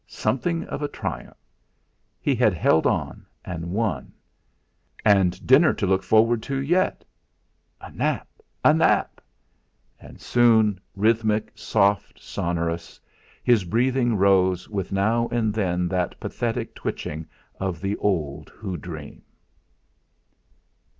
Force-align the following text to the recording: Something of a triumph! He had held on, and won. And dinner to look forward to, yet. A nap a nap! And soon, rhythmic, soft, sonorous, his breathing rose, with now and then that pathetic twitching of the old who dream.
Something 0.07 0.63
of 0.65 0.81
a 0.81 0.87
triumph! 0.87 1.37
He 2.19 2.33
had 2.33 2.55
held 2.55 2.87
on, 2.87 3.23
and 3.45 3.69
won. 3.69 4.11
And 5.05 5.45
dinner 5.45 5.75
to 5.75 5.85
look 5.85 6.01
forward 6.01 6.41
to, 6.41 6.57
yet. 6.59 7.05
A 7.79 7.91
nap 7.91 8.27
a 8.65 8.73
nap! 8.73 9.21
And 9.99 10.19
soon, 10.19 10.79
rhythmic, 10.95 11.51
soft, 11.53 12.19
sonorous, 12.19 12.99
his 13.43 13.63
breathing 13.63 14.15
rose, 14.17 14.67
with 14.67 14.91
now 14.91 15.27
and 15.27 15.53
then 15.53 15.87
that 15.89 16.19
pathetic 16.19 16.73
twitching 16.73 17.27
of 17.59 17.79
the 17.79 17.95
old 17.97 18.49
who 18.55 18.77
dream. 18.77 19.21